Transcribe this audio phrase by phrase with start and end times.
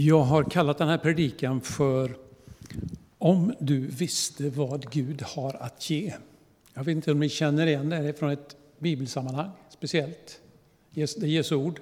[0.00, 2.16] Jag har kallat den här predikan för
[3.18, 6.14] Om du visste vad Gud har att ge.
[6.74, 10.40] Jag vet inte om ni känner igen det från ett bibelsammanhang speciellt.
[10.90, 11.80] Det är Jesu ord.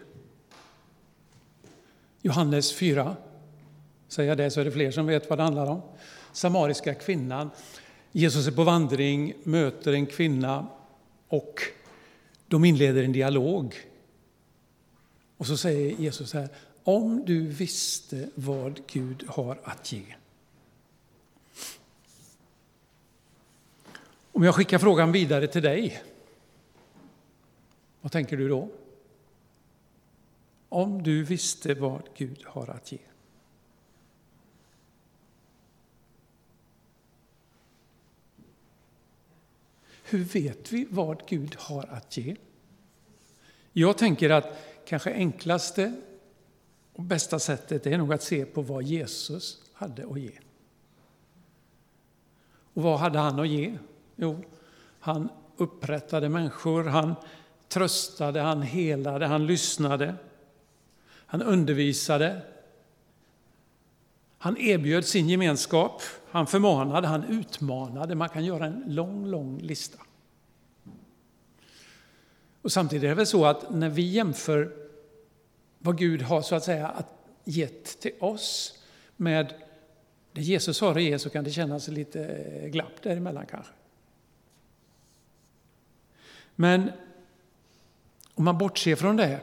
[2.23, 3.17] Johannes 4.
[4.09, 5.83] Säger jag det så är det fler som vet vad det handlar om.
[6.33, 7.51] Samariska kvinnan.
[8.13, 10.67] Jesus är på vandring, möter en kvinna
[11.29, 11.61] och
[12.49, 13.75] de inleder en dialog.
[15.37, 16.49] Och så säger Jesus här,
[16.87, 20.15] om du visste vad Gud har att ge.
[24.33, 26.03] Om jag skickar frågan vidare till dig,
[28.01, 28.69] vad tänker du då?
[30.69, 32.99] Om du visste vad Gud har att ge.
[40.05, 42.37] Hur vet vi vad Gud har att ge?
[43.73, 45.93] Jag tänker att kanske enklaste
[46.97, 50.33] och bästa sättet är nog att se på vad Jesus hade att ge.
[52.75, 53.79] Och vad hade han att ge?
[54.17, 54.45] Jo,
[55.01, 57.15] han upprättade människor, han
[57.69, 60.15] tröstade, han helade, han lyssnade.
[61.27, 62.43] Han undervisade.
[64.39, 68.15] Han erbjöd sin gemenskap, han förmanade, han utmanade.
[68.15, 69.99] Man kan göra en lång, lång lista.
[72.63, 74.86] Och samtidigt är det väl så att när vi jämför
[75.87, 77.05] vad Gud har så att säga
[77.45, 78.79] gett till oss
[79.17, 79.55] med
[80.33, 83.73] det Jesus har att ge så kan det kännas lite eh, glapp däremellan kanske.
[86.55, 86.91] Men
[88.35, 89.41] om man bortser från det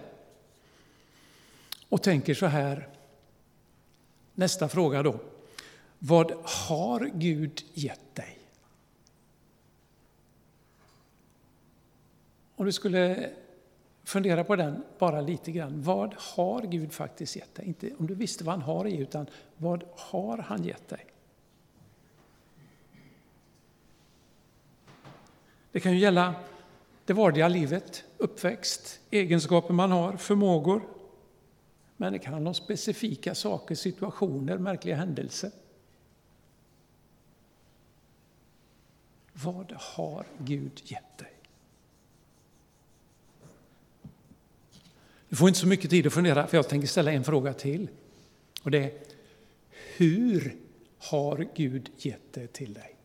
[1.90, 2.88] och tänker så här,
[4.34, 5.20] nästa fråga då.
[6.00, 8.40] Vad har Gud gett dig?
[12.56, 13.30] Om du skulle
[14.04, 15.82] fundera på den bara lite grann.
[15.82, 17.66] Vad har Gud faktiskt gett dig?
[17.66, 21.06] Inte om du visste vad han har i utan vad har han gett dig?
[25.72, 26.36] Det kan ju gälla
[27.06, 30.82] det vardagliga livet, uppväxt, egenskaper man har, förmågor.
[31.98, 35.52] Men det kan handla om specifika saker, situationer, märkliga händelser.
[39.34, 41.33] Vad har Gud gett dig?
[45.34, 47.90] Du får inte så mycket tid att fundera, för jag tänker ställa en fråga till.
[48.64, 48.92] Och det är,
[49.98, 50.56] hur
[50.98, 52.96] har Gud gett det till dig?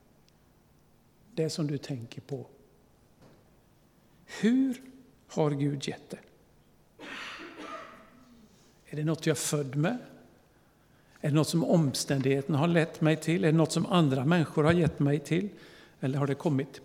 [1.35, 2.47] Det som du tänker på.
[4.41, 4.83] Hur
[5.29, 6.19] har Gud gett det?
[8.87, 9.99] Är det något jag är född med?
[11.21, 13.45] Är det något som omständigheterna har lett mig till?
[13.45, 15.49] Är det något som andra människor har gett mig till?
[16.01, 16.81] Eller har det kommit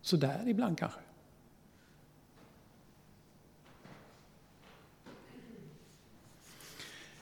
[0.00, 1.03] sådär ibland kanske?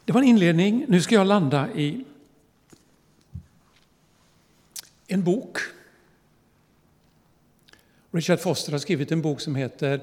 [0.04, 0.84] Det var en inledning.
[0.88, 2.04] Nu ska jag landa i
[5.06, 5.58] en bok.
[8.10, 10.00] Richard Foster har skrivit en bok som heter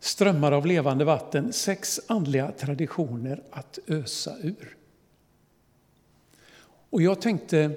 [0.00, 4.76] Strömmar av levande vatten, sex andliga traditioner att ösa ur.
[6.90, 7.70] Och jag tänkte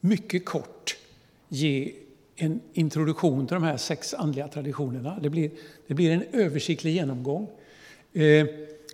[0.00, 0.96] mycket kort
[1.48, 1.94] ge
[2.36, 5.18] en introduktion till de här sex andliga traditionerna.
[5.22, 5.50] Det blir,
[5.86, 7.50] det blir en översiktlig genomgång.
[8.12, 8.46] Eh,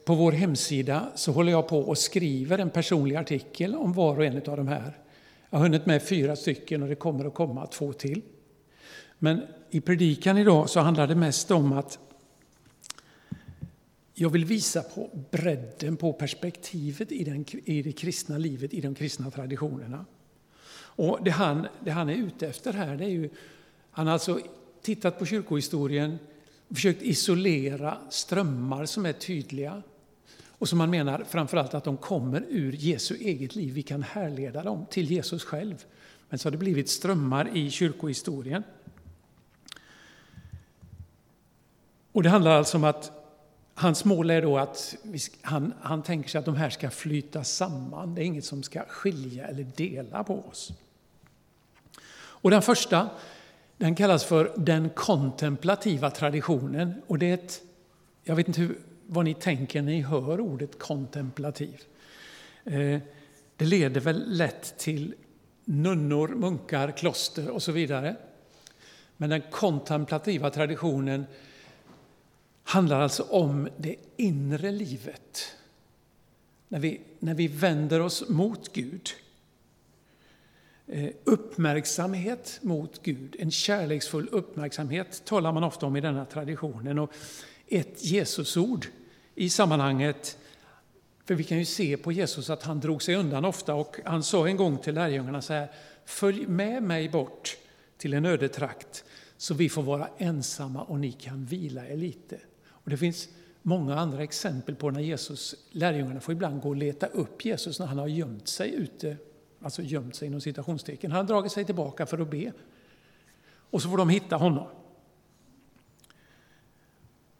[0.06, 4.24] på vår hemsida så håller jag på och skriver en personlig artikel om var och
[4.24, 4.98] en av de här.
[5.50, 8.22] Jag har hunnit med fyra stycken och det kommer att komma två till.
[9.18, 11.98] Men i predikan idag så handlar det mest om att
[14.14, 18.94] jag vill visa på bredden på perspektivet i, den, i det kristna livet, i de
[18.94, 20.04] kristna traditionerna.
[20.78, 23.30] Och det han, det han är ute efter här, det är ju,
[23.90, 24.40] han har alltså
[24.82, 26.18] tittat på kyrkohistorien,
[26.70, 29.82] försökt isolera strömmar som är tydliga
[30.58, 33.74] och som man menar framförallt att de kommer ur Jesu eget liv.
[33.74, 35.84] Vi kan härleda dem till Jesus själv.
[36.28, 38.62] Men så har det blivit strömmar i kyrkohistorien.
[42.12, 43.12] Och det handlar alltså om att
[43.74, 44.96] hans mål är då att
[45.40, 48.14] han, han tänker sig att de här ska flyta samman.
[48.14, 50.72] Det är inget som ska skilja eller dela på oss.
[52.18, 53.10] Och den första
[53.76, 57.02] den kallas för den kontemplativa traditionen.
[57.06, 57.62] Och det är ett,
[58.24, 61.82] jag vet inte hur, vad ni tänker när ni hör ordet kontemplativ.
[62.64, 63.00] Eh,
[63.56, 65.14] det leder väl lätt till
[65.64, 68.16] nunnor, munkar, kloster och så vidare.
[69.16, 71.26] Men den kontemplativa traditionen
[72.62, 75.56] handlar alltså om det inre livet.
[76.68, 79.10] När vi, när vi vänder oss mot Gud.
[80.86, 86.98] Eh, uppmärksamhet mot Gud, en kärleksfull uppmärksamhet talar man ofta om i denna traditionen.
[86.98, 87.12] Och
[87.68, 88.86] ett Jesusord
[89.34, 90.38] i sammanhanget
[91.24, 94.22] För vi kan ju se på Jesus att han drog sig undan ofta och han
[94.22, 95.72] sa en gång till lärjungarna så här,
[96.04, 97.56] följ med mig bort
[97.98, 99.04] till en öde trakt
[99.36, 102.38] så vi får vara ensamma och ni kan vila er lite.
[102.68, 103.28] Och det finns
[103.62, 107.86] många andra exempel på när Jesus, lärjungarna får ibland gå och leta upp Jesus när
[107.86, 109.16] han har gömt sig ute,
[109.62, 111.12] alltså gömt sig inom citationstecken.
[111.12, 112.52] Han har dragit sig tillbaka för att be.
[113.70, 114.66] Och så får de hitta honom.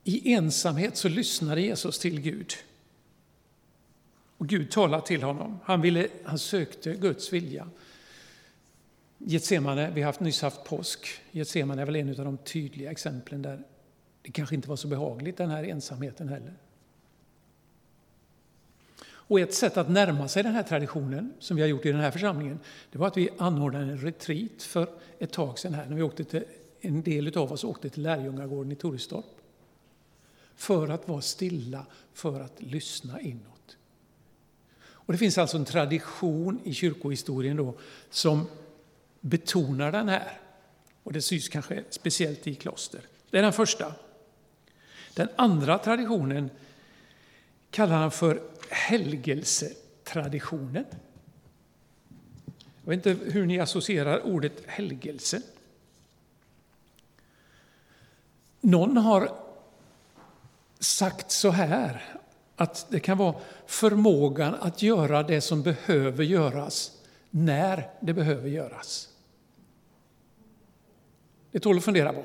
[0.09, 2.53] I ensamhet så lyssnade Jesus till Gud.
[4.37, 5.59] Och Gud talade till honom.
[5.65, 7.69] Han, ville, han sökte Guds vilja.
[9.19, 11.07] Getsemane, vi har haft, nyss haft påsk.
[11.31, 13.63] Getsemane är väl en av de tydliga exemplen där
[14.23, 16.55] det kanske inte var så behagligt, den här ensamheten heller.
[19.09, 22.01] Och ett sätt att närma sig den här traditionen, som vi har gjort i den
[22.01, 22.59] här församlingen,
[22.93, 24.89] det var att vi anordnade en retreat för
[25.19, 26.45] ett tag sedan här, när vi åkte till,
[26.81, 29.25] en del av oss åkte till Lärjungagården i Torestorp.
[30.57, 33.77] För att vara stilla, för att lyssna inåt.
[34.79, 37.75] Och det finns alltså en tradition i kyrkohistorien då,
[38.11, 38.47] som
[39.21, 40.41] betonar den här.
[41.03, 43.01] Och det syns kanske speciellt i kloster.
[43.31, 43.95] Det är den första.
[45.15, 46.51] Den andra traditionen
[47.71, 50.85] kallar han för helgelsetraditionen.
[52.85, 55.43] Jag vet inte hur ni associerar ordet helgelse.
[58.61, 59.46] Någon har
[60.79, 62.17] sagt så här,
[62.57, 63.35] att det kan vara
[63.67, 66.93] förmågan att göra det som behöver göras
[67.31, 69.09] när det behöver göras.
[71.51, 72.25] Det tål att fundera på.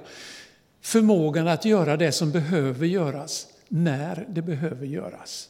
[0.81, 5.50] Förmågan att göra det som behöver göras när det behöver göras.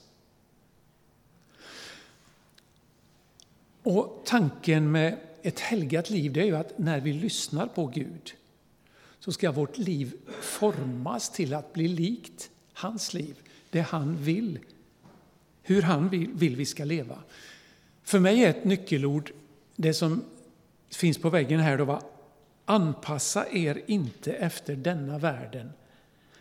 [3.84, 8.34] Och tanken med ett helgat liv det är ju att när vi lyssnar på Gud
[9.20, 12.50] så ska vårt liv formas till att bli likt
[12.82, 13.36] hans liv,
[13.70, 14.60] det han vill,
[15.62, 17.18] hur han vill, vill vi ska leva.
[18.04, 19.32] För mig är ett nyckelord
[19.76, 20.24] det som
[20.90, 22.04] finns på väggen här då var
[22.66, 25.70] Anpassa er inte efter denna världen,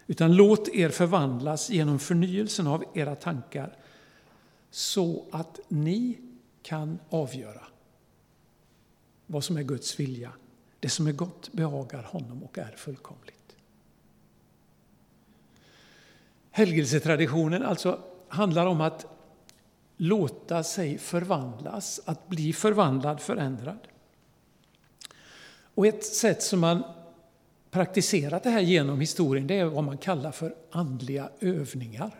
[0.07, 3.77] utan låt er förvandlas genom förnyelsen av era tankar,
[4.71, 6.19] så att ni
[6.63, 7.63] kan avgöra
[9.27, 10.33] vad som är Guds vilja.
[10.81, 13.40] Det som är gott behagar honom och är fullkomligt.
[16.50, 19.06] Helgelsetraditionen alltså handlar om att
[19.97, 23.79] låta sig förvandlas, att bli förvandlad, förändrad.
[25.75, 26.82] Och ett sätt som man
[27.70, 32.14] praktiserat det här genom historien det är vad man kallar för andliga övningar.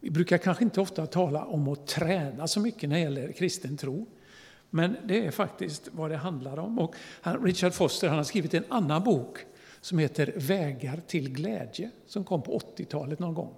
[0.00, 3.76] Vi brukar kanske inte ofta tala om att träna så mycket när det gäller kristen
[3.76, 4.06] tro.
[4.70, 6.78] Men det är faktiskt vad det handlar om.
[6.78, 9.38] Och Richard Foster han har skrivit en annan bok
[9.82, 13.54] som heter Vägar till glädje, som kom på 80-talet någon gång.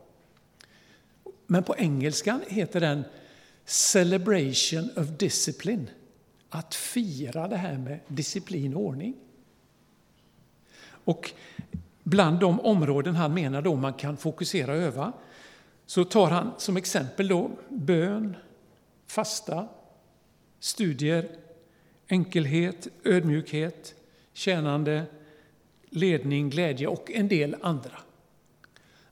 [1.47, 3.05] Men på engelskan heter den
[3.65, 5.91] Celebration of Discipline
[6.49, 9.15] att fira det här med disciplin och ordning.
[10.87, 11.33] Och
[12.03, 15.13] bland de områden han menar då man kan fokusera och öva
[15.87, 18.37] så tar han som exempel då bön,
[19.07, 19.69] fasta,
[20.61, 21.29] studier,
[22.09, 23.95] enkelhet, ödmjukhet,
[24.33, 25.07] tjänande,
[25.95, 27.99] ledning, glädje och en del andra.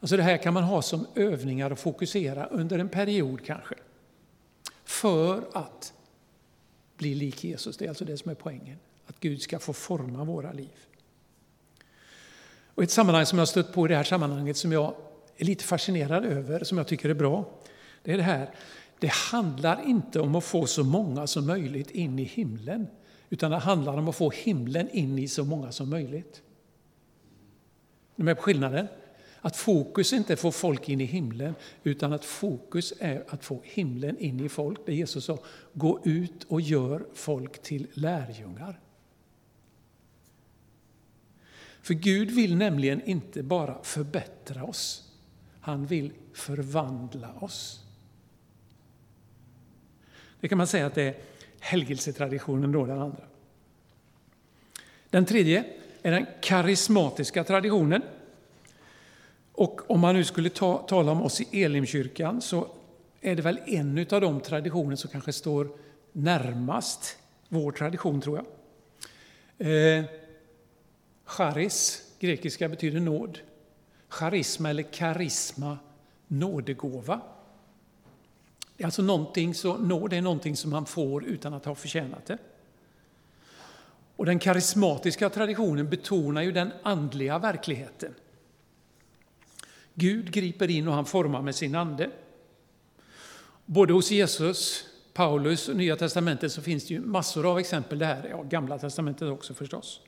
[0.01, 3.75] Alltså det här kan man ha som övningar och fokusera under en period kanske.
[4.85, 5.93] För att
[6.97, 7.77] bli lik Jesus.
[7.77, 8.79] Det är alltså det som är poängen.
[9.07, 10.77] Att Gud ska få forma våra liv.
[12.75, 14.95] Och ett sammanhang som jag stött på i det här sammanhanget som jag
[15.37, 17.51] är lite fascinerad över, som jag tycker är bra,
[18.03, 18.55] det är det här.
[18.99, 22.87] Det handlar inte om att få så många som möjligt in i himlen,
[23.31, 26.43] utan det handlar om att få himlen in i så många som möjligt.
[28.23, 28.89] Är med på skillnaden?
[29.41, 33.45] Att fokus inte är att få folk in i himlen, utan att fokus är att
[33.45, 34.81] få himlen in i folk.
[34.87, 35.39] Det Jesus sa,
[35.73, 38.81] gå ut och gör folk till lärjungar.
[41.83, 45.13] För Gud vill nämligen inte bara förbättra oss,
[45.61, 47.85] han vill förvandla oss.
[50.41, 51.17] Det kan man säga att det är
[51.61, 53.25] helgelsetraditionen då, den andra.
[55.11, 58.03] Den tredje är den karismatiska traditionen.
[59.53, 62.67] Och om man nu skulle ta, tala om oss i Elimkyrkan så
[63.21, 65.69] är det väl en av de traditioner som kanske står
[66.13, 67.19] närmast
[67.49, 68.47] vår tradition, tror jag.
[69.69, 70.05] Eh,
[71.25, 73.39] charis, grekiska, betyder nåd.
[74.09, 75.79] Charisma eller karisma,
[76.27, 77.21] nådegåva.
[78.77, 82.27] Det är alltså någonting, så, nåd är någonting som man får utan att ha förtjänat
[82.27, 82.39] det.
[84.23, 88.15] Och den karismatiska traditionen betonar ju den andliga verkligheten.
[89.95, 92.11] Gud griper in och han formar med sin ande.
[93.67, 98.29] Både hos Jesus, Paulus och Nya Testamentet så finns det ju massor av exempel där,
[98.31, 100.01] ja, Gamla Testamentet också förstås.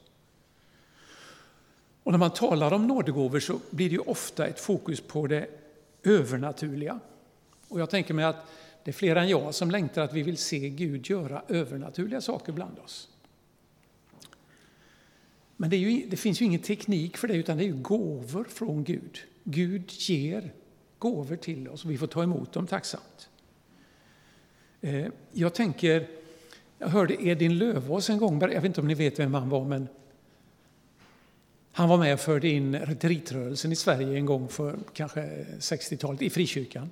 [2.02, 5.48] Och när man talar om nådegåvor så blir det ju ofta ett fokus på det
[6.02, 7.00] övernaturliga.
[7.68, 8.46] Och jag tänker mig att
[8.84, 12.52] det är fler än jag som längtar att vi vill se Gud göra övernaturliga saker
[12.52, 13.08] bland oss.
[15.56, 18.44] Men det, ju, det, finns ju ingen teknik för det, utan det är ju gåvor
[18.44, 19.18] från Gud.
[19.44, 20.52] Gud ger
[20.98, 23.28] gåvor till oss och vi får ta emot dem tacksamt.
[24.80, 26.08] Eh, jag tänker,
[26.78, 29.64] jag hörde Edin Lövås en gång, jag vet inte om ni vet vem han var,
[29.64, 29.88] men
[31.72, 35.20] han var med och förde in retreatrörelsen i Sverige en gång för kanske
[35.58, 36.90] 60-talet i frikyrkan.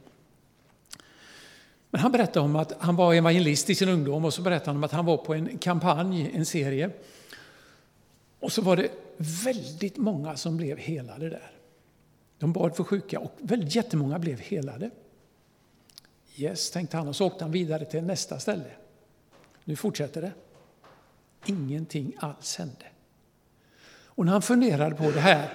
[1.90, 4.76] Men han berättade om att han var evangelist i sin ungdom och så berättade han
[4.76, 6.90] om att han var på en kampanj, en serie.
[8.42, 8.90] Och så var det
[9.44, 11.50] väldigt många som blev helade där.
[12.38, 14.90] De bad för sjuka och väldigt jättemånga blev helade.
[16.36, 18.70] Yes, tänkte han och så åkte han vidare till nästa ställe.
[19.64, 20.32] Nu fortsätter det.
[21.46, 22.86] Ingenting alls hände.
[24.04, 25.54] Och när han funderade på det här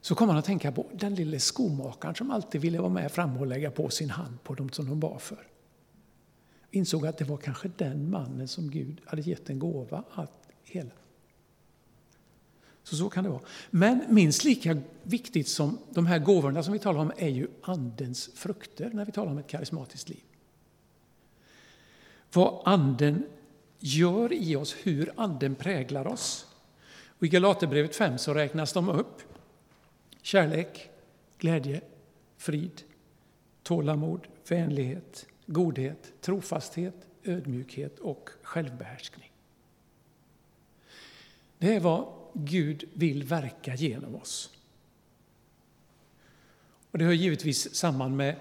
[0.00, 3.36] så kom han att tänka på den lille skomakaren som alltid ville vara med fram
[3.36, 5.46] och lägga på sin hand på dem som de bar för.
[6.70, 10.97] Insåg att det var kanske den mannen som Gud hade gett en gåva att hela.
[12.88, 13.42] Så så kan det vara.
[13.70, 18.30] Men minst lika viktigt som de här gåvorna som vi talar om är ju Andens
[18.34, 20.22] frukter när vi talar om ett karismatiskt liv.
[22.32, 23.26] Vad Anden
[23.78, 26.46] gör i oss, hur Anden präglar oss.
[27.18, 29.22] Och I Galaterbrevet 5 så räknas de upp.
[30.22, 30.90] Kärlek,
[31.38, 31.80] glädje,
[32.36, 32.82] frid,
[33.62, 39.32] tålamod, vänlighet, godhet, trofasthet, ödmjukhet och självbehärskning.
[41.58, 44.50] Det är vad Gud vill verka genom oss.
[46.90, 48.36] Och det hör givetvis samman med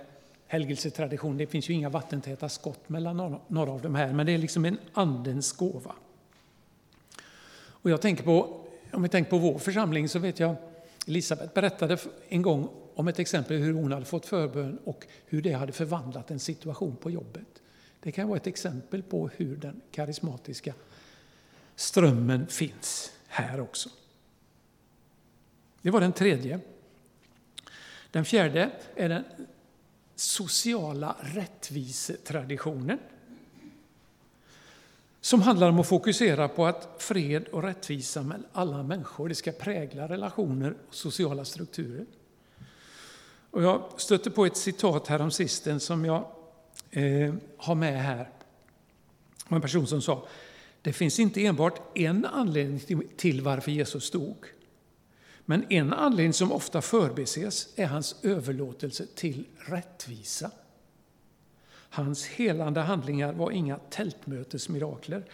[0.48, 1.38] helgelsetradition.
[1.38, 4.66] Det finns ju inga vattentäta skott mellan några av de här, men det är liksom
[4.66, 5.96] en andens gåva.
[7.60, 10.56] Och jag tänker på, om vi tänker på vår församling så vet jag
[11.08, 11.98] Elisabet berättade
[12.30, 16.32] en gång om ett exempel hur hon hade fått förbön och hur det hade förvandlat
[16.32, 17.62] en situation på jobbet.
[18.00, 20.74] Det kan vara ett exempel på hur den karismatiska
[21.75, 23.89] strömmen finns här också.
[25.82, 26.60] Det var den tredje.
[28.12, 29.24] Den fjärde är den
[30.15, 33.00] sociala rättvisetraditionen
[35.22, 39.51] som handlar om att fokusera på att fred och rättvisa mellan alla människor det ska
[39.51, 42.06] prägla relationer och sociala strukturer.
[43.51, 46.32] Och jag stötte på ett citat häromsistens som jag
[46.91, 48.29] eh, har med här.
[49.50, 50.27] En person som sa
[50.81, 54.46] det finns inte enbart en anledning till varför Jesus dog.
[55.46, 60.51] Men en anledning som ofta förbises är hans överlåtelse till rättvisa.
[61.89, 65.25] Hans helande handlingar var inga tältmötesmirakler.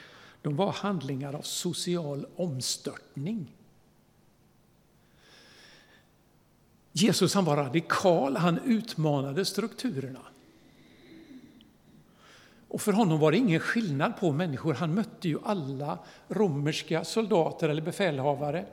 [0.41, 3.55] De var handlingar av social omstörtning.
[6.91, 10.21] Jesus han var radikal, han utmanade strukturerna.
[12.74, 14.74] Och för honom var det ingen skillnad på människor.
[14.74, 18.65] Han mötte ju alla romerska soldater eller befälhavare.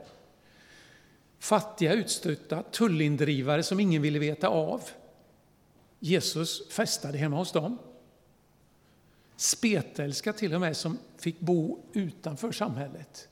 [1.39, 4.81] Fattiga, utstötta, tullindrivare som ingen ville veta av.
[5.99, 7.77] Jesus festade hemma hos dem.
[9.35, 13.27] Spetälska till och med som fick bo utanför samhället.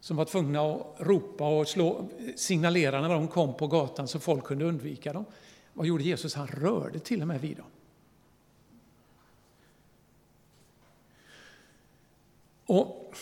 [0.00, 4.44] Som var tvungna att ropa och slå, signalera när de kom på gatan så folk
[4.44, 5.24] kunde undvika dem.
[5.72, 6.34] Vad gjorde Jesus?
[6.34, 7.66] Han rörde till och med vid dem.
[12.66, 13.14] Och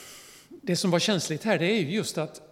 [0.62, 2.42] Det som var känsligt här det är just att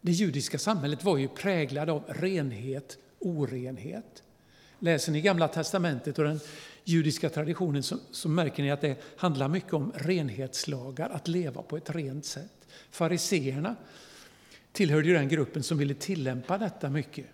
[0.00, 4.22] det judiska samhället var ju präglat av renhet, orenhet.
[4.78, 6.40] Läser ni Gamla testamentet och den
[6.84, 11.76] judiska traditionen så, så, märker ni att det handlar mycket om renhetslagar, att leva på
[11.76, 12.68] ett rent sätt.
[12.90, 13.76] Fariseerna
[14.72, 17.26] tillhörde ju den gruppen som ville tillämpa detta mycket.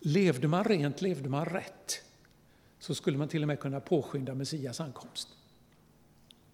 [0.00, 2.02] Levde man rent, levde man rätt,
[2.78, 5.28] så skulle man till och med kunna påskynda Messias ankomst.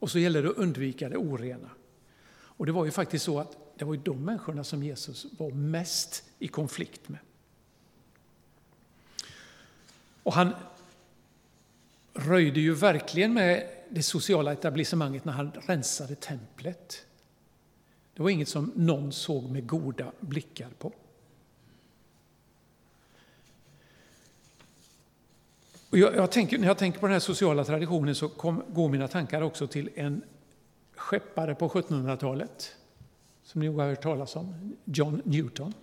[0.06, 1.70] Och så gäller det att undvika det orena.
[2.28, 5.50] Och det var ju faktiskt så att det var ju de människorna som Jesus var
[5.50, 7.18] mest i konflikt med.
[10.22, 10.54] Och han
[12.14, 17.06] röjde ju verkligen med det sociala etablissemanget när han rensade templet.
[18.14, 20.92] Det var inget som någon såg med goda blickar på.
[25.96, 28.88] Och jag, jag tänker, när jag tänker på den här sociala traditionen så kom, går
[28.88, 30.22] mina tankar också till en
[30.96, 32.76] skeppare på 1700-talet
[33.42, 35.74] som ni nog har hört talas om, John Newton.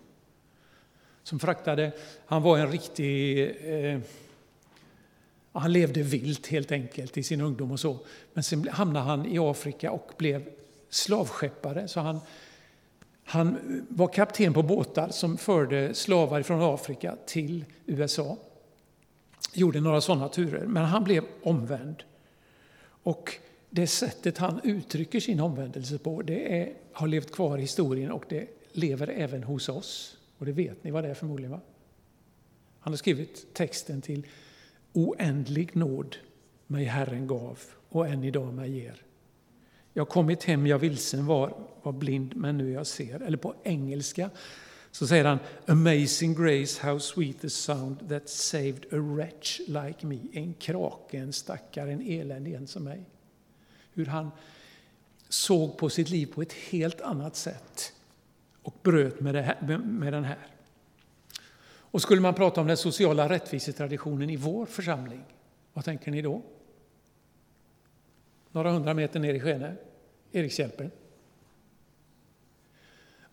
[1.23, 1.91] Som fraktade,
[2.25, 3.99] han var en riktig eh,
[5.51, 7.99] Han levde vilt helt enkelt i sin ungdom och så.
[8.33, 10.49] Men sen hamnade han i Afrika och blev
[10.89, 11.87] slavskeppare.
[11.87, 12.19] Så han,
[13.23, 13.57] han
[13.89, 18.37] var kapten på båtar som förde slavar från Afrika till USA.
[19.53, 22.03] Gjorde några sådana turer, men han blev omvänd.
[23.03, 23.33] Och
[23.69, 28.23] det sättet han uttrycker sin omvändelse på, det är, har levt kvar i historien och
[28.29, 30.17] det lever även hos oss.
[30.37, 31.59] Och det vet ni vad det är förmodligen va?
[32.79, 34.27] Han har skrivit texten till
[34.93, 36.15] Oändlig nåd
[36.67, 39.01] mig Herren gav och än idag mig ger.
[39.93, 43.19] Jag kommit hem, jag vilsen var, var blind, men nu jag ser.
[43.19, 44.29] Eller på engelska
[44.93, 50.17] så säger han Amazing grace, how sweet the sound that saved a wretch like me.
[50.33, 53.05] En krake, en stackare, en eländig en som mig.
[53.93, 54.31] Hur han
[55.29, 57.93] såg på sitt liv på ett helt annat sätt
[58.61, 60.47] och bröt med, här, med den här.
[61.65, 65.23] Och skulle man prata om den sociala rättvisetraditionen i vår församling,
[65.73, 66.41] vad tänker ni då?
[68.51, 69.75] Några hundra meter ner i Skene,
[70.31, 70.91] Erikshjälpen.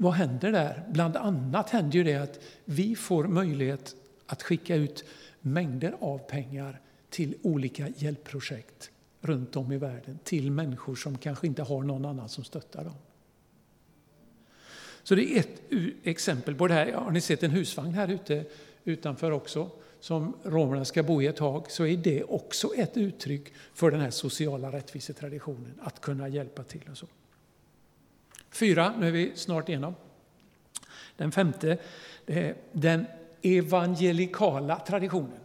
[0.02, 0.82] Vad händer där?
[0.88, 5.04] Bland annat händer ju det att vi får möjlighet att skicka ut
[5.40, 6.80] mängder av pengar
[7.10, 8.90] till olika hjälpprojekt
[9.20, 12.94] runt om i världen, till människor som kanske inte har någon annan som stöttar dem.
[15.02, 15.62] Så det är ett
[16.02, 16.92] exempel på det här.
[16.92, 18.44] Har ni sett en husvagn här ute
[18.84, 19.70] utanför också?
[20.00, 24.00] Som romerna ska bo i ett tag, så är det också ett uttryck för den
[24.00, 27.06] här sociala rättvisetraditionen, att kunna hjälpa till och så.
[28.50, 29.94] Fyra, nu är vi snart igenom.
[31.16, 31.78] Den femte,
[32.26, 33.06] det är den
[33.42, 35.40] evangelikala traditionen.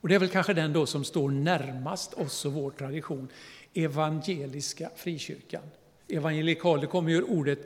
[0.00, 3.28] Och det är väl kanske den då som står närmast oss och vår tradition,
[3.74, 5.62] evangeliska frikyrkan.
[6.08, 7.58] Evangelikal, det kommer ur ordet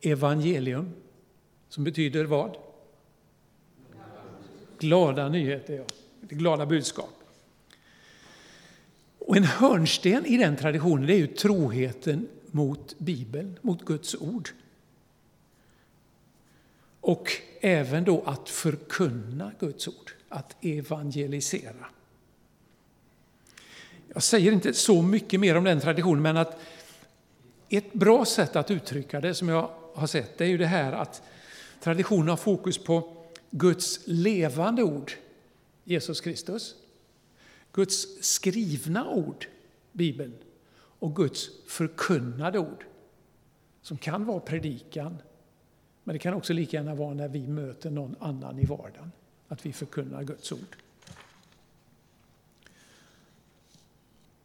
[0.00, 0.92] evangelium,
[1.68, 2.56] som betyder vad?
[4.78, 5.84] Glada nyheter, ja.
[6.20, 7.10] Det glada budskap.
[9.18, 14.50] Och en hörnsten i den traditionen det är ju troheten mot Bibeln, mot Guds ord.
[17.00, 21.86] Och även då att förkunna Guds ord, att evangelisera.
[24.14, 26.60] Jag säger inte så mycket mer om den traditionen, men att
[27.68, 30.92] ett bra sätt att uttrycka det som jag har sett, det är ju det här
[30.92, 31.22] att
[31.80, 33.16] traditionen har fokus på
[33.50, 35.12] Guds levande ord,
[35.84, 36.74] Jesus Kristus.
[37.72, 39.46] Guds skrivna ord,
[39.92, 40.34] Bibeln.
[41.00, 42.84] Och Guds förkunnade ord,
[43.82, 45.18] som kan vara predikan,
[46.04, 49.12] men det kan också lika gärna vara när vi möter någon annan i vardagen,
[49.48, 50.76] att vi förkunnar Guds ord.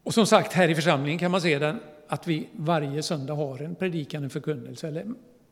[0.03, 3.61] Och som sagt, här i församlingen kan man se den, att vi varje söndag har
[3.61, 5.05] en predikan, en förkunnelse, eller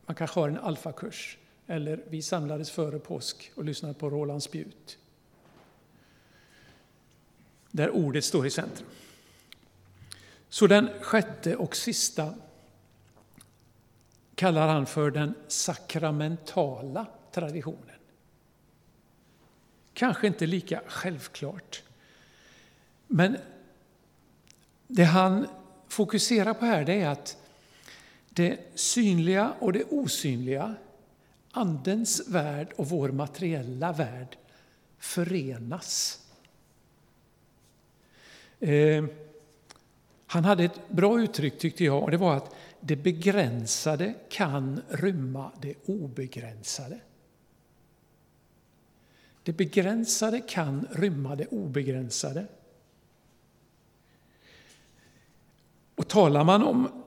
[0.06, 1.38] man kanske har en alfakurs.
[1.66, 4.98] Eller vi samlades före påsk och lyssnade på Roland Spjut.
[7.70, 8.88] Där ordet står i centrum.
[10.54, 12.34] Så den sjätte och sista
[14.34, 17.98] kallar han för den sakramentala traditionen.
[19.94, 21.82] Kanske inte lika självklart.
[23.06, 23.36] Men
[24.86, 25.46] det han
[25.88, 27.36] fokuserar på här det är att
[28.30, 30.74] det synliga och det osynliga,
[31.50, 34.36] Andens värld och vår materiella värld,
[34.98, 36.20] förenas.
[38.60, 39.04] Eh,
[40.34, 45.52] han hade ett bra uttryck tyckte jag, och det var att det begränsade kan rymma
[45.60, 47.00] det obegränsade.
[49.42, 52.46] Det begränsade kan rymma det obegränsade.
[55.94, 57.04] Och talar man om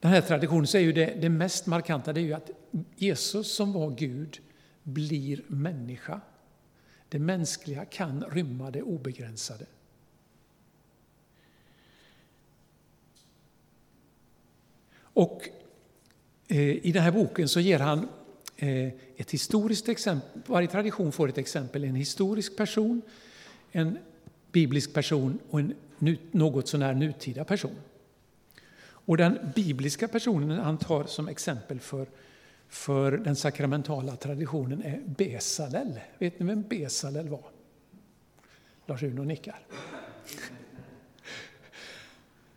[0.00, 2.50] den här traditionen så är ju det, det mest markanta det är ju att
[2.96, 4.40] Jesus som var Gud
[4.82, 6.20] blir människa.
[7.12, 9.64] Det mänskliga kan rymma det obegränsade.
[15.00, 15.48] Och
[16.48, 18.08] eh, i den här boken så ger han
[18.56, 20.42] eh, ett historiskt exempel.
[20.46, 21.84] Varje tradition får ett exempel.
[21.84, 23.02] En historisk person,
[23.72, 23.98] en
[24.52, 25.74] biblisk person och en
[26.30, 27.76] något sånär nutida person.
[28.82, 32.06] Och den bibliska personen han tar som exempel för,
[32.72, 36.00] för den sakramentala traditionen är Besalel.
[36.18, 37.44] Vet ni vem Besalel var?
[38.86, 39.58] Lars-Uno nickar.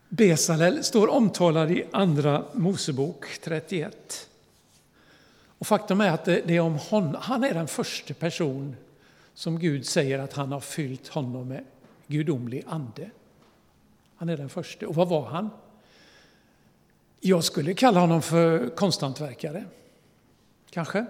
[0.09, 4.29] Besalel står omtalad i Andra Mosebok 31.
[5.57, 8.75] Och faktum är att det är om hon, han är den första person
[9.33, 11.63] som Gud säger att han har fyllt honom med
[12.07, 13.09] gudomlig ande.
[14.15, 14.87] Han är den första.
[14.87, 15.49] Och vad var han?
[17.19, 19.65] Jag skulle kalla honom för konsthantverkare.
[20.75, 21.05] Kanske.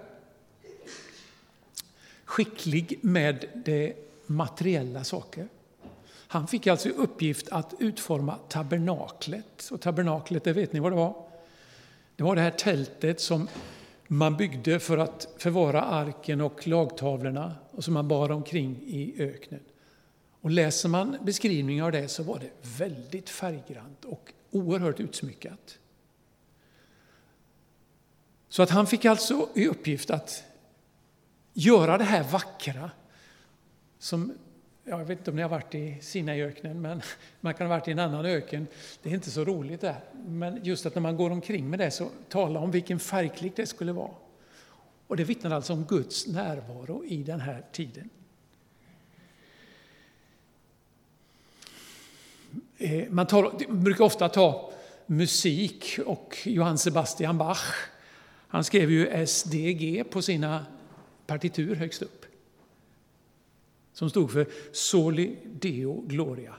[2.24, 3.94] skicklig med det
[4.26, 5.48] materiella saker.
[6.06, 9.68] Han fick alltså i uppgift att utforma tabernaklet.
[9.70, 11.14] Och tabernaklet, det vet ni vad det var?
[12.16, 13.48] Det var det här tältet som
[14.06, 19.60] man byggde för att förvara arken och lagtavlorna och som man bar omkring i öknen.
[20.40, 25.78] Och läser man beskrivningar av det så var det väldigt färggrant och oerhört utsmyckat.
[28.56, 30.44] Så att han fick alltså i uppgift att
[31.52, 32.90] göra det här vackra
[33.98, 34.32] som
[34.84, 37.02] jag vet inte om ni har varit i Sinaiöknen, men
[37.40, 38.66] man kan ha varit i en annan öken.
[39.02, 40.00] Det är inte så roligt där.
[40.26, 43.66] Men just att när man går omkring med det så tala om vilken färgklick det
[43.66, 44.14] skulle vara.
[45.06, 48.10] Och det vittnar alltså om Guds närvaro i den här tiden.
[52.78, 54.72] Eh, man, tar, man brukar ofta ta
[55.06, 57.90] musik och Johann Sebastian Bach.
[58.48, 60.66] Han skrev ju SDG på sina
[61.26, 62.26] partitur högst upp
[63.96, 66.54] som stod för Soli Deo Gloria.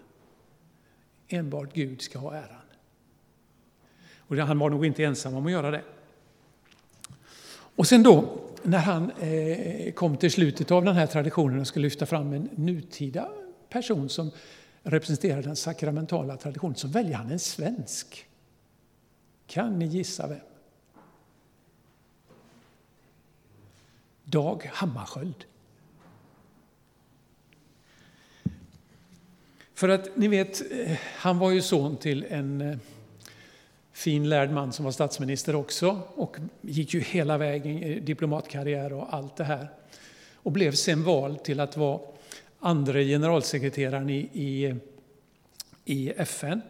[1.28, 2.62] Enbart Gud ska ha äran.
[4.18, 5.82] Och han var nog inte ensam om att göra det.
[7.50, 11.84] Och sen då, när han eh, kom till slutet av den här traditionen och skulle
[11.84, 13.30] lyfta fram en nutida
[13.70, 14.32] person som
[14.84, 18.26] representerar den sakramentala traditionen, så väljer han en svensk.
[19.48, 20.47] Kan ni gissa vem?
[24.30, 25.46] Dag Hammarskjöld.
[29.74, 32.78] För att ni vet, eh, han var ju son till en eh,
[33.92, 39.14] fin lärd man som var statsminister också och gick ju hela vägen i diplomatkarriär och
[39.14, 39.68] allt det här.
[40.34, 42.00] Och blev sen vald till att vara
[42.60, 44.76] andra generalsekreteraren i, i,
[45.86, 46.62] i FN.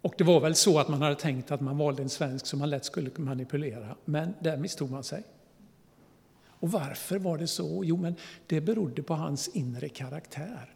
[0.00, 2.58] Och det var väl så att man hade tänkt att man valde en svensk som
[2.58, 5.22] man lätt skulle manipulera, men där misstog man sig.
[6.60, 7.84] Och varför var det så?
[7.84, 8.14] Jo, men
[8.46, 10.74] det berodde på hans inre karaktär.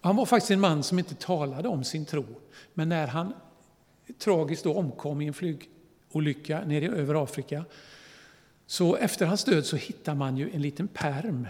[0.00, 2.24] Han var faktiskt en man som inte talade om sin tro.
[2.74, 3.32] Men när han
[4.18, 7.64] tragiskt då omkom i en flygolycka nere över Afrika,
[8.66, 11.48] så efter hans död så hittar man ju en liten perm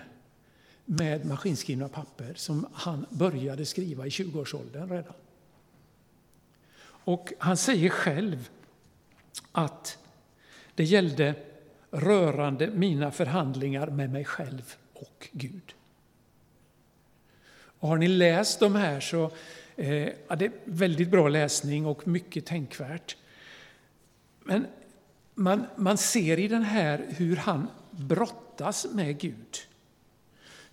[0.85, 5.15] med maskinskrivna papper som han började skriva i 20-årsåldern redan.
[6.85, 8.49] Och han säger själv
[9.53, 9.99] att
[10.75, 11.35] det gällde
[11.91, 15.75] rörande mina förhandlingar med mig själv och Gud.
[17.81, 19.31] Och har ni läst de här så
[19.77, 23.17] eh, ja, det är väldigt bra läsning och mycket tänkvärt.
[24.45, 24.67] Men
[25.35, 29.57] man, man ser i den här hur han brottas med Gud.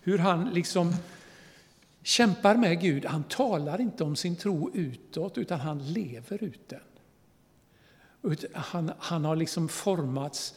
[0.00, 0.94] Hur han liksom
[2.02, 3.04] kämpar med Gud.
[3.04, 6.80] Han talar inte om sin tro utåt, utan han lever ut den.
[8.52, 10.54] Han, han har liksom formats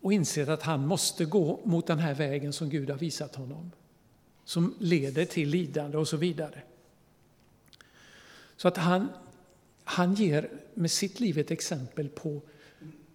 [0.00, 3.70] och insett att han måste gå mot den här vägen som Gud har visat honom
[4.44, 6.62] som leder till lidande och så vidare.
[8.56, 9.08] Så att han,
[9.84, 12.40] han ger med sitt liv ett exempel på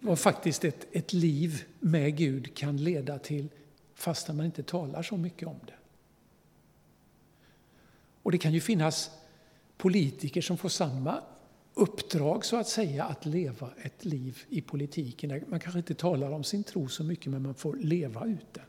[0.00, 3.48] vad faktiskt ett, ett liv med Gud kan leda till
[3.94, 5.72] fastän man inte talar så mycket om det.
[8.22, 9.10] Och det kan ju finnas
[9.76, 11.22] politiker som får samma
[11.78, 15.44] uppdrag så att säga att leva ett liv i politiken.
[15.48, 18.64] Man kanske inte talar om sin tro så mycket men man får leva ut den.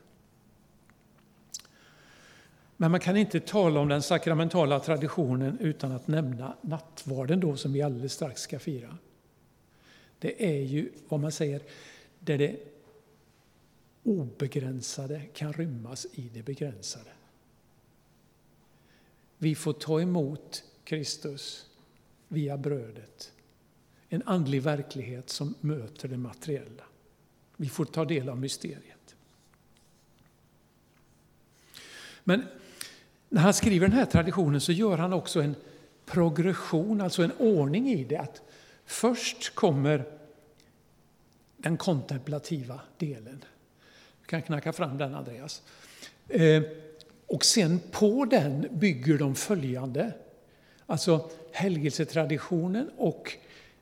[2.76, 7.72] Men man kan inte tala om den sakramentala traditionen utan att nämna nattvarden då, som
[7.72, 8.98] vi alldeles strax ska fira.
[10.18, 11.62] Det är ju vad man säger,
[12.18, 12.56] där det
[14.02, 17.10] obegränsade kan rymmas i det begränsade.
[19.38, 21.67] Vi får ta emot Kristus
[22.28, 23.32] via brödet.
[24.08, 26.82] En andlig verklighet som möter det materiella.
[27.56, 29.16] Vi får ta del av mysteriet.
[32.24, 32.44] Men
[33.28, 35.54] när han skriver den här traditionen så gör han också en
[36.06, 38.16] progression, alltså en ordning i det.
[38.16, 38.42] Att
[38.84, 40.04] först kommer
[41.56, 43.44] den kontemplativa delen.
[44.20, 45.62] Du kan knacka fram den, Andreas.
[46.28, 46.62] Eh,
[47.26, 50.12] och sen på den bygger de följande.
[50.86, 53.32] Alltså helgelsetraditionen och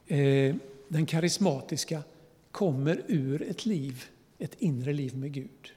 [0.07, 0.55] eh,
[0.89, 2.03] den karismatiska
[2.51, 4.05] kommer ur ett liv,
[4.39, 5.73] ett inre liv med Gud.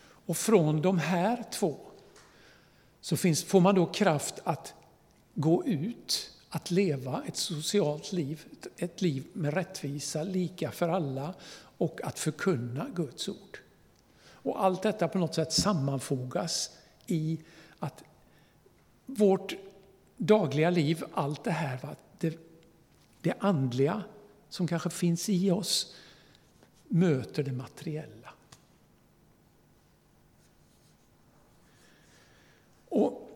[0.00, 1.78] Och från de här två
[3.00, 4.74] så finns, får man då kraft att
[5.34, 8.44] gå ut, att leva ett socialt liv,
[8.76, 11.34] ett liv med rättvisa, lika för alla
[11.78, 13.58] och att förkunna Guds ord.
[14.20, 16.70] Och allt detta på något sätt sammanfogas
[17.06, 17.38] i
[17.78, 18.02] att
[19.06, 19.54] vårt
[20.18, 21.96] dagliga liv, allt det här, va?
[22.18, 22.38] Det,
[23.20, 24.02] det andliga
[24.48, 25.96] som kanske finns i oss,
[26.88, 28.32] möter det materiella.
[32.88, 33.30] Och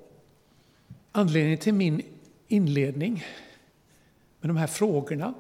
[1.13, 2.03] anledningen till min
[2.49, 3.25] inledning
[4.41, 5.35] med de här frågorna,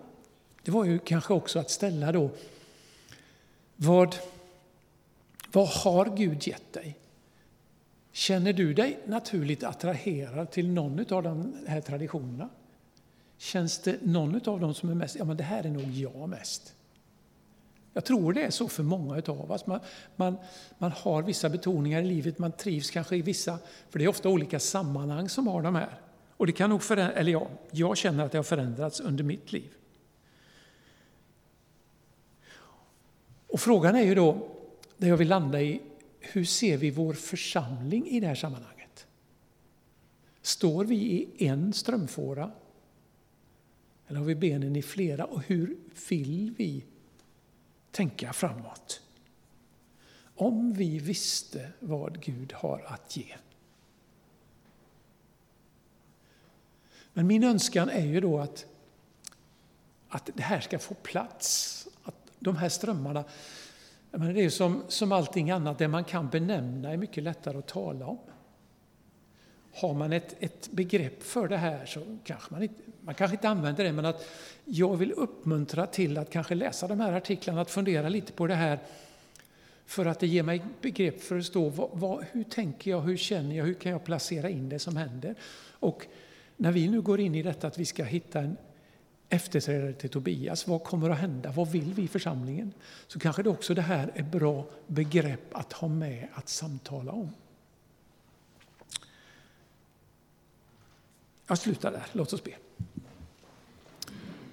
[0.62, 2.30] det var ju kanske också att ställa då,
[3.76, 4.16] vad,
[5.52, 6.98] vad har Gud gett dig?
[8.12, 12.48] Känner du dig naturligt attraherad till någon av de här traditionerna?
[13.38, 16.28] Känns det någon av dem som är mest, ja men det här är nog jag
[16.28, 16.74] mest.
[17.92, 19.66] Jag tror det är så för många av oss.
[19.66, 19.80] Man,
[20.16, 20.36] man,
[20.78, 23.58] man har vissa betoningar i livet, man trivs kanske i vissa,
[23.90, 26.00] för det är ofta olika sammanhang som har de här.
[26.36, 29.52] Och det kan nog förändras, eller ja, jag känner att det har förändrats under mitt
[29.52, 29.72] liv.
[33.46, 34.48] Och frågan är ju då,
[34.96, 35.80] där jag vill landa i,
[36.22, 39.06] hur ser vi vår församling i det här sammanhanget?
[40.42, 42.52] Står vi i en strömfåra?
[44.06, 45.24] Eller har vi benen i flera?
[45.24, 45.76] Och hur
[46.08, 46.84] vill vi
[47.90, 49.02] tänka framåt?
[50.34, 53.34] Om vi visste vad Gud har att ge.
[57.12, 58.66] Men min önskan är ju då att,
[60.08, 61.88] att det här ska få plats.
[62.02, 63.24] Att de här strömmarna,
[64.18, 67.66] men det är som, som allting annat, det man kan benämna är mycket lättare att
[67.66, 68.18] tala om.
[69.74, 73.48] Har man ett, ett begrepp för det här så kanske man inte, man kanske inte
[73.48, 74.28] använder det, men att
[74.64, 78.54] jag vill uppmuntra till att kanske läsa de här artiklarna, att fundera lite på det
[78.54, 78.78] här,
[79.86, 83.16] för att det ger mig begrepp för att stå, vad, vad, hur tänker jag, hur
[83.16, 85.34] känner jag, hur kan jag placera in det som händer?
[85.70, 86.06] Och
[86.56, 88.56] när vi nu går in i detta att vi ska hitta en
[89.32, 91.52] efterträdare till Tobias, vad kommer att hända?
[91.52, 92.72] Vad vill vi i församlingen?
[93.06, 97.30] Så kanske det också det här är bra begrepp att ha med att samtala om.
[101.46, 102.54] Jag slutar där, låt oss be.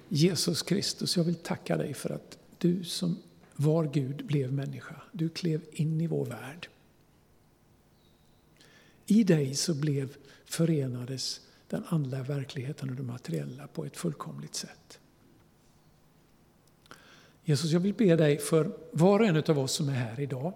[0.08, 3.18] Jesus Kristus, jag vill tacka dig för att du som
[3.56, 5.02] var Gud blev människa.
[5.12, 6.68] Du klev in i vår värld.
[9.06, 11.40] I dig så blev förenades
[11.70, 14.98] den andliga verkligheten och det materiella på ett fullkomligt sätt.
[17.44, 20.54] Jesus, jag vill be dig för var och en av oss som är här idag,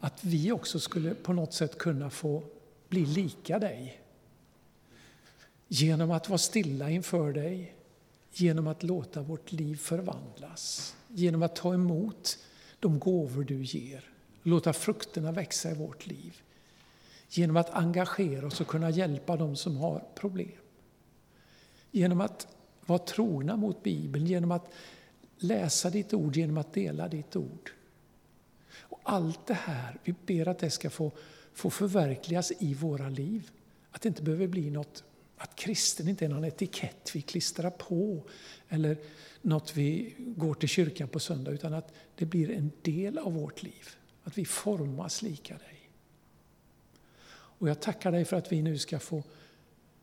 [0.00, 2.42] att vi också skulle på något sätt kunna få
[2.88, 4.00] bli lika dig.
[5.68, 7.74] Genom att vara stilla inför dig,
[8.32, 12.38] genom att låta vårt liv förvandlas, genom att ta emot
[12.80, 14.10] de gåvor du ger,
[14.42, 16.42] låta frukterna växa i vårt liv
[17.30, 20.60] genom att engagera oss och kunna hjälpa dem som har problem.
[21.90, 22.46] Genom att
[22.86, 24.72] vara trogna mot Bibeln, genom att
[25.38, 27.70] läsa ditt ord, genom att dela ditt ord.
[28.72, 31.10] Och allt det här, vi ber att det ska få,
[31.54, 33.50] få förverkligas i våra liv.
[33.90, 35.04] Att det inte behöver bli något,
[35.36, 38.22] att kristen inte är någon etikett vi klistrar på
[38.68, 38.96] eller
[39.42, 43.62] något vi går till kyrkan på söndag, utan att det blir en del av vårt
[43.62, 43.88] liv.
[44.24, 45.79] Att vi formas lika dig.
[47.60, 49.22] Och jag tackar dig för att vi nu ska få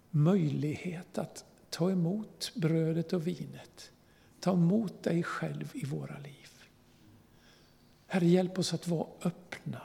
[0.09, 3.91] möjlighet att ta emot brödet och vinet.
[4.39, 6.63] Ta emot dig själv i våra liv.
[8.07, 9.81] Herre, hjälp oss att vara öppna.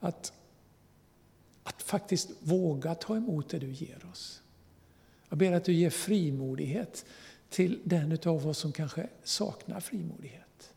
[0.00, 0.32] Att,
[1.62, 4.42] att faktiskt våga ta emot det du ger oss.
[5.28, 7.04] Jag ber att du ger frimodighet
[7.48, 10.74] till den av oss som kanske saknar frimodighet.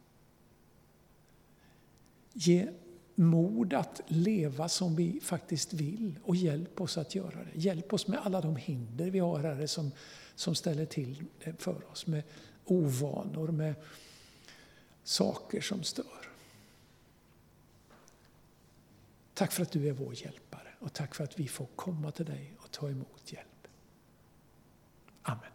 [2.34, 2.69] Ge
[3.15, 7.60] mod att leva som vi faktiskt vill och hjälp oss att göra det.
[7.60, 9.91] Hjälp oss med alla de hinder vi har här som,
[10.36, 12.08] som ställer till det för oss.
[12.08, 12.23] Med
[12.65, 13.75] ovanor, med
[15.04, 16.30] saker som stör.
[19.34, 22.25] Tack för att du är vår hjälpare och tack för att vi får komma till
[22.25, 23.67] dig och ta emot hjälp.
[25.21, 25.55] Amen.